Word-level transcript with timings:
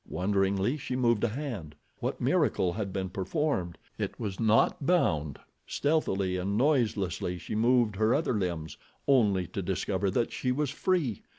Wonderingly 0.09 0.77
she 0.77 0.95
moved 0.95 1.23
a 1.23 1.27
hand. 1.27 1.75
What 1.99 2.19
miracle 2.19 2.73
had 2.73 2.91
been 2.91 3.11
performed? 3.11 3.77
It 3.99 4.19
was 4.19 4.39
not 4.39 4.83
bound! 4.83 5.37
Stealthily 5.67 6.37
and 6.37 6.57
noiselessly 6.57 7.37
she 7.37 7.53
moved 7.53 7.97
her 7.97 8.11
other 8.15 8.33
limbs, 8.33 8.77
only 9.07 9.45
to 9.49 9.61
discover 9.61 10.09
that 10.09 10.31
she 10.31 10.51
was 10.51 10.71
free. 10.71 11.21